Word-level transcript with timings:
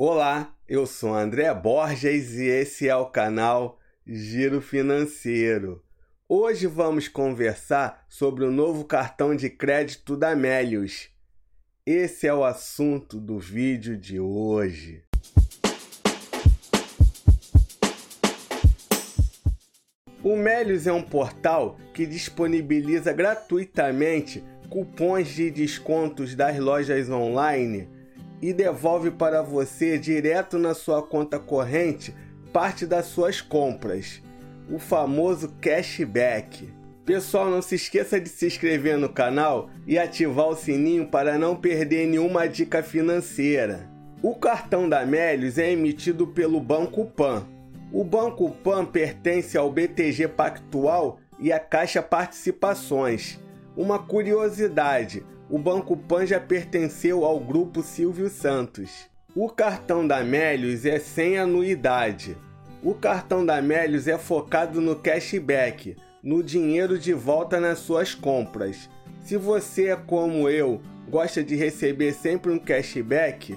Olá, 0.00 0.54
eu 0.68 0.86
sou 0.86 1.12
André 1.12 1.52
Borges 1.52 2.34
e 2.34 2.44
esse 2.44 2.88
é 2.88 2.94
o 2.94 3.06
canal 3.06 3.80
Giro 4.06 4.60
Financeiro. 4.60 5.82
Hoje 6.28 6.68
vamos 6.68 7.08
conversar 7.08 8.06
sobre 8.08 8.44
o 8.44 8.50
novo 8.52 8.84
cartão 8.84 9.34
de 9.34 9.50
crédito 9.50 10.16
da 10.16 10.36
Melius. 10.36 11.08
Esse 11.84 12.28
é 12.28 12.32
o 12.32 12.44
assunto 12.44 13.18
do 13.18 13.40
vídeo 13.40 13.96
de 13.96 14.20
hoje. 14.20 15.02
O 20.22 20.36
Melius 20.36 20.86
é 20.86 20.92
um 20.92 21.02
portal 21.02 21.76
que 21.92 22.06
disponibiliza 22.06 23.12
gratuitamente 23.12 24.44
cupons 24.70 25.26
de 25.26 25.50
descontos 25.50 26.36
das 26.36 26.56
lojas 26.56 27.10
online 27.10 27.97
e 28.40 28.52
devolve 28.52 29.10
para 29.10 29.42
você 29.42 29.98
direto 29.98 30.58
na 30.58 30.74
sua 30.74 31.02
conta 31.02 31.38
corrente 31.38 32.14
parte 32.52 32.86
das 32.86 33.06
suas 33.06 33.40
compras, 33.40 34.22
o 34.70 34.78
famoso 34.78 35.54
cashback. 35.60 36.72
Pessoal, 37.04 37.48
não 37.48 37.62
se 37.62 37.74
esqueça 37.74 38.20
de 38.20 38.28
se 38.28 38.46
inscrever 38.46 38.98
no 38.98 39.08
canal 39.08 39.70
e 39.86 39.98
ativar 39.98 40.48
o 40.48 40.56
sininho 40.56 41.06
para 41.06 41.38
não 41.38 41.56
perder 41.56 42.06
nenhuma 42.06 42.46
dica 42.46 42.82
financeira. 42.82 43.88
O 44.22 44.34
cartão 44.34 44.88
da 44.88 45.06
Melius 45.06 45.58
é 45.58 45.70
emitido 45.70 46.26
pelo 46.26 46.60
Banco 46.60 47.06
Pan. 47.06 47.46
O 47.92 48.04
Banco 48.04 48.50
Pan 48.50 48.84
pertence 48.84 49.56
ao 49.56 49.70
BTG 49.70 50.28
Pactual 50.28 51.18
e 51.38 51.52
à 51.52 51.58
Caixa 51.58 52.02
Participações. 52.02 53.40
Uma 53.78 53.96
curiosidade: 53.96 55.22
o 55.48 55.56
Banco 55.56 55.96
Pan 55.96 56.26
já 56.26 56.40
pertenceu 56.40 57.24
ao 57.24 57.38
grupo 57.38 57.80
Silvio 57.80 58.28
Santos. 58.28 59.06
O 59.36 59.48
cartão 59.48 60.04
da 60.04 60.24
Melius 60.24 60.84
é 60.84 60.98
sem 60.98 61.38
anuidade. 61.38 62.36
O 62.82 62.92
cartão 62.92 63.46
da 63.46 63.62
Melius 63.62 64.08
é 64.08 64.18
focado 64.18 64.80
no 64.80 64.96
cashback, 64.96 65.96
no 66.20 66.42
dinheiro 66.42 66.98
de 66.98 67.12
volta 67.12 67.60
nas 67.60 67.78
suas 67.78 68.16
compras. 68.16 68.90
Se 69.22 69.36
você 69.36 69.94
como 69.94 70.48
eu, 70.48 70.80
gosta 71.08 71.44
de 71.44 71.54
receber 71.54 72.14
sempre 72.14 72.50
um 72.50 72.58
cashback, 72.58 73.56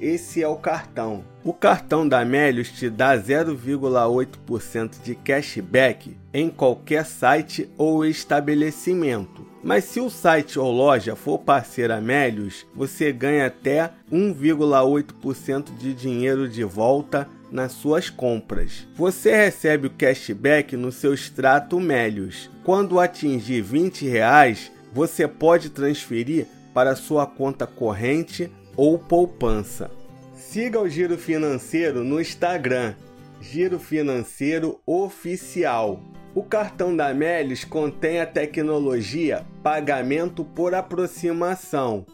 esse 0.00 0.44
é 0.44 0.46
o 0.46 0.54
cartão. 0.54 1.24
O 1.42 1.52
cartão 1.52 2.08
da 2.08 2.24
Melius 2.24 2.70
te 2.70 2.88
dá 2.88 3.18
0,8% 3.18 5.02
de 5.02 5.16
cashback 5.16 6.16
em 6.32 6.50
qualquer 6.50 7.04
site 7.04 7.68
ou 7.76 8.04
estabelecimento. 8.04 9.45
Mas 9.66 9.82
se 9.82 9.98
o 9.98 10.08
site 10.08 10.60
ou 10.60 10.70
loja 10.70 11.16
for 11.16 11.40
parceira 11.40 12.00
Melius, 12.00 12.64
você 12.72 13.10
ganha 13.10 13.46
até 13.46 13.90
1,8% 14.12 15.76
de 15.76 15.92
dinheiro 15.92 16.48
de 16.48 16.62
volta 16.62 17.28
nas 17.50 17.72
suas 17.72 18.08
compras. 18.08 18.86
Você 18.94 19.34
recebe 19.34 19.88
o 19.88 19.90
cashback 19.90 20.76
no 20.76 20.92
seu 20.92 21.12
extrato 21.12 21.80
Melius. 21.80 22.48
Quando 22.62 23.00
atingir 23.00 23.60
20 23.60 24.06
reais, 24.06 24.70
você 24.92 25.26
pode 25.26 25.70
transferir 25.70 26.46
para 26.72 26.94
sua 26.94 27.26
conta 27.26 27.66
corrente 27.66 28.48
ou 28.76 28.96
poupança. 28.96 29.90
Siga 30.36 30.80
o 30.80 30.88
Giro 30.88 31.18
Financeiro 31.18 32.04
no 32.04 32.20
Instagram, 32.20 32.94
Giro 33.40 33.78
Financeiro 33.78 34.80
Oficial. 34.86 36.00
O 36.34 36.42
cartão 36.42 36.94
da 36.94 37.14
Melius 37.14 37.64
contém 37.64 38.20
a 38.20 38.26
tecnologia 38.26 39.46
pagamento 39.62 40.44
por 40.44 40.74
aproximação. 40.74 42.04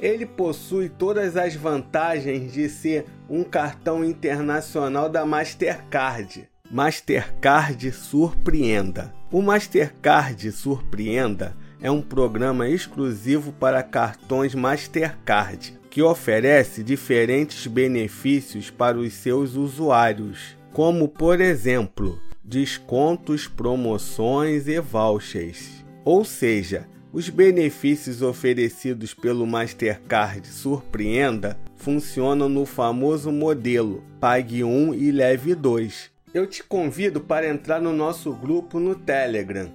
Ele 0.00 0.26
possui 0.26 0.88
todas 0.88 1.36
as 1.36 1.54
vantagens 1.54 2.52
de 2.52 2.68
ser 2.68 3.06
um 3.28 3.44
cartão 3.44 4.04
internacional 4.04 5.08
da 5.08 5.24
Mastercard. 5.24 6.48
Mastercard 6.70 7.92
Surpreenda. 7.92 9.12
O 9.30 9.42
Mastercard 9.42 10.50
Surpreenda 10.52 11.56
é 11.80 11.90
um 11.90 12.00
programa 12.00 12.68
exclusivo 12.68 13.52
para 13.52 13.82
cartões 13.82 14.54
Mastercard 14.54 15.80
que 15.92 16.00
oferece 16.00 16.82
diferentes 16.82 17.66
benefícios 17.66 18.70
para 18.70 18.96
os 18.96 19.12
seus 19.12 19.56
usuários, 19.56 20.56
como 20.72 21.08
por 21.08 21.40
exemplo, 21.40 22.20
descontos, 22.42 23.46
promoções 23.46 24.66
e 24.66 24.80
vouchers. 24.80 25.84
Ou 26.04 26.24
seja, 26.24 26.88
os 27.12 27.28
benefícios 27.28 28.22
oferecidos 28.22 29.12
pelo 29.12 29.46
Mastercard 29.46 30.46
Surpreenda 30.48 31.58
funcionam 31.76 32.48
no 32.48 32.64
famoso 32.64 33.30
modelo 33.30 34.02
Pague 34.18 34.64
1 34.64 34.94
e 34.94 35.10
Leve 35.10 35.54
2. 35.54 36.10
Eu 36.32 36.46
te 36.46 36.62
convido 36.62 37.20
para 37.20 37.48
entrar 37.48 37.80
no 37.80 37.92
nosso 37.92 38.32
grupo 38.32 38.80
no 38.80 38.94
Telegram. 38.94 39.70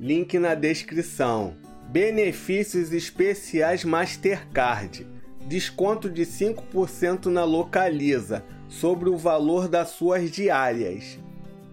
Link 0.00 0.38
na 0.38 0.54
descrição. 0.54 1.54
Benefícios 1.88 2.92
especiais 2.92 3.84
Mastercard 3.84 5.06
desconto 5.50 6.08
de 6.08 6.22
5% 6.22 7.26
na 7.26 7.44
Localiza 7.44 8.44
sobre 8.70 9.10
o 9.10 9.18
valor 9.18 9.68
das 9.68 9.90
suas 9.90 10.30
diárias, 10.30 11.18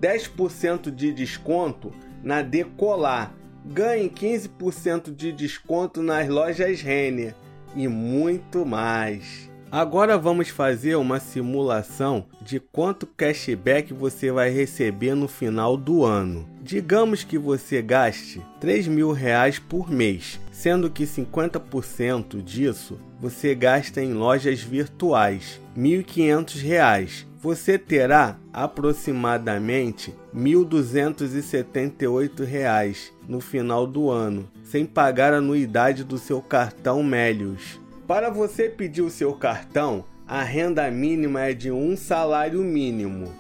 10% 0.02 0.92
de 0.92 1.14
desconto 1.14 1.94
na 2.22 2.42
Decolar, 2.42 3.34
ganhe 3.64 4.10
15% 4.10 5.16
de 5.16 5.32
desconto 5.32 6.02
nas 6.02 6.28
lojas 6.28 6.82
Renner. 6.82 7.34
E 7.76 7.88
muito 7.88 8.66
mais. 8.66 9.50
Agora 9.70 10.18
vamos 10.18 10.48
fazer 10.48 10.96
uma 10.96 11.20
simulação 11.20 12.26
de 12.42 12.58
quanto 12.58 13.06
cashback 13.06 13.94
você 13.94 14.32
vai 14.32 14.50
receber 14.50 15.14
no 15.14 15.28
final 15.28 15.76
do 15.76 16.06
ano. 16.06 16.48
Digamos 16.62 17.26
que 17.26 17.38
você 17.38 17.82
gaste 17.82 18.42
3 18.62 18.88
mil 18.88 19.12
reais 19.12 19.60
por 19.60 19.92
mês, 19.92 20.40
sendo 20.54 20.90
que 20.90 21.04
50% 21.04 22.42
disso 22.42 22.98
você 23.20 23.54
gasta 23.54 24.02
em 24.02 24.14
lojas 24.14 24.62
virtuais, 24.62 25.60
R$ 25.76 25.82
1.500. 25.82 27.26
Você 27.40 27.78
terá 27.78 28.38
aproximadamente 28.54 30.16
R$ 30.34 30.40
1.278 30.40 33.12
no 33.28 33.42
final 33.42 33.86
do 33.86 34.10
ano, 34.10 34.50
sem 34.64 34.86
pagar 34.86 35.34
a 35.34 35.38
anuidade 35.38 36.06
do 36.06 36.18
seu 36.18 36.42
cartão 36.42 37.04
Melius. 37.04 37.86
Para 38.08 38.30
você 38.30 38.70
pedir 38.70 39.02
o 39.02 39.10
seu 39.10 39.34
cartão, 39.34 40.06
a 40.26 40.42
renda 40.42 40.90
mínima 40.90 41.42
é 41.42 41.54
de 41.54 41.70
um 41.70 41.98
salário 41.98 42.62
mínimo. 42.62 43.34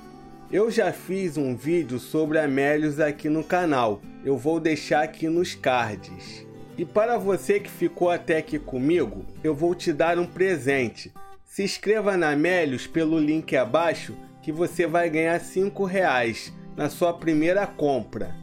Eu 0.51 0.69
já 0.69 0.91
fiz 0.91 1.37
um 1.37 1.55
vídeo 1.55 1.97
sobre 1.97 2.37
a 2.37 2.49
Melius 2.49 2.99
aqui 2.99 3.29
no 3.29 3.45
canal, 3.45 4.01
eu 4.25 4.37
vou 4.37 4.59
deixar 4.59 5.03
aqui 5.03 5.29
nos 5.29 5.55
cards. 5.55 6.45
E 6.77 6.83
para 6.83 7.17
você 7.17 7.61
que 7.61 7.69
ficou 7.69 8.09
até 8.09 8.39
aqui 8.39 8.59
comigo, 8.59 9.25
eu 9.41 9.55
vou 9.55 9.73
te 9.73 9.93
dar 9.93 10.19
um 10.19 10.25
presente. 10.25 11.13
Se 11.45 11.63
inscreva 11.63 12.17
na 12.17 12.35
Melius 12.35 12.85
pelo 12.85 13.17
link 13.17 13.55
abaixo 13.55 14.17
que 14.41 14.51
você 14.51 14.85
vai 14.85 15.09
ganhar 15.09 15.39
5 15.39 15.85
reais 15.85 16.51
na 16.75 16.89
sua 16.89 17.13
primeira 17.13 17.65
compra. 17.65 18.35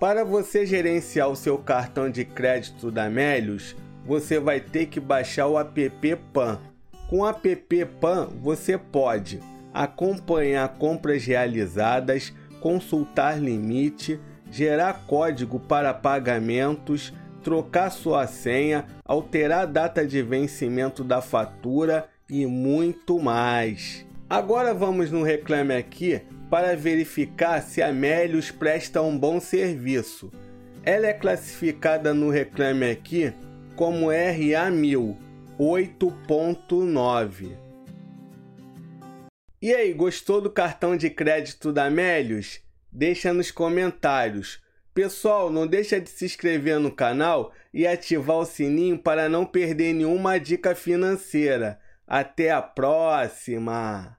Para 0.00 0.24
você 0.24 0.64
gerenciar 0.64 1.28
o 1.28 1.36
seu 1.36 1.58
cartão 1.58 2.10
de 2.10 2.24
crédito 2.24 2.90
da 2.90 3.10
Melius, 3.10 3.76
você 4.06 4.38
vai 4.38 4.60
ter 4.60 4.86
que 4.86 5.00
baixar 5.00 5.48
o 5.48 5.58
app 5.58 6.16
PAN. 6.32 6.60
Com 7.08 7.20
o 7.20 7.28
app 7.28 7.84
PAN, 8.00 8.28
você 8.40 8.78
pode 8.78 9.40
acompanhar 9.74 10.68
compras 10.78 11.24
realizadas, 11.24 12.32
consultar 12.60 13.40
limite, 13.40 14.20
gerar 14.50 15.04
código 15.06 15.58
para 15.58 15.92
pagamentos, 15.92 17.12
trocar 17.42 17.90
sua 17.90 18.26
senha, 18.26 18.86
alterar 19.04 19.62
a 19.62 19.66
data 19.66 20.06
de 20.06 20.22
vencimento 20.22 21.04
da 21.04 21.20
fatura 21.20 22.08
e 22.30 22.46
muito 22.46 23.18
mais. 23.18 24.06
Agora 24.30 24.72
vamos 24.72 25.10
no 25.10 25.22
Reclame 25.22 25.74
Aqui 25.74 26.20
para 26.48 26.76
verificar 26.76 27.60
se 27.60 27.82
a 27.82 27.92
Melius 27.92 28.50
presta 28.50 29.02
um 29.02 29.16
bom 29.16 29.40
serviço. 29.40 30.32
Ela 30.84 31.08
é 31.08 31.12
classificada 31.12 32.14
no 32.14 32.30
Reclame 32.30 32.90
Aqui 32.90 33.32
como 33.76 34.06
RA1000 34.06 35.16
8.9. 35.58 37.56
E 39.62 39.74
aí, 39.74 39.92
gostou 39.94 40.40
do 40.40 40.50
cartão 40.50 40.96
de 40.96 41.08
crédito 41.08 41.72
da 41.72 41.88
Melius? 41.88 42.60
Deixa 42.92 43.32
nos 43.32 43.50
comentários. 43.50 44.60
Pessoal, 44.92 45.50
não 45.50 45.66
deixa 45.66 45.98
de 45.98 46.10
se 46.10 46.26
inscrever 46.26 46.78
no 46.78 46.90
canal 46.90 47.52
e 47.72 47.86
ativar 47.86 48.36
o 48.36 48.44
sininho 48.44 48.98
para 48.98 49.28
não 49.28 49.46
perder 49.46 49.94
nenhuma 49.94 50.38
dica 50.38 50.74
financeira. 50.74 51.80
Até 52.06 52.50
a 52.50 52.60
próxima! 52.60 54.14